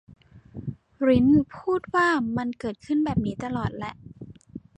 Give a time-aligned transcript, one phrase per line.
[1.07, 2.07] ริ้นพูดว่า
[2.37, 3.93] มันเกิดขึ้นแบบนี้ตลอดแหละ